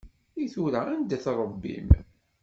[0.43, 1.89] I tura anda-t Ṛebbi-m?